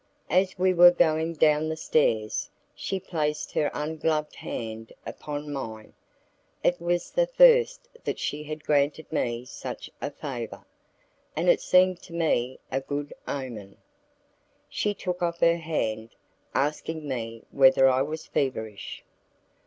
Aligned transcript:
As 0.31 0.57
we 0.57 0.73
were 0.73 0.89
going 0.89 1.33
down 1.33 1.69
the 1.69 1.77
stairs, 1.77 2.49
she 2.73 2.99
placed 2.99 3.51
her 3.51 3.69
ungloved 3.71 4.37
hand 4.37 4.91
upon 5.05 5.53
mine. 5.53 5.93
It 6.63 6.81
was 6.81 7.11
the 7.11 7.27
first 7.27 7.83
time 7.83 8.01
that 8.05 8.17
she 8.17 8.41
had 8.45 8.63
granted 8.63 9.11
me 9.13 9.45
such 9.45 9.91
a 10.01 10.09
favour, 10.09 10.65
and 11.35 11.49
it 11.49 11.61
seemed 11.61 12.01
to 12.01 12.13
me 12.13 12.59
a 12.71 12.81
good 12.81 13.13
omen. 13.27 13.77
She 14.67 14.95
took 14.95 15.21
off 15.21 15.37
her 15.39 15.57
hand, 15.57 16.15
asking 16.55 17.07
me 17.07 17.43
whether 17.51 17.87
I 17.87 18.01
was 18.01 18.25
feverish. 18.25 19.03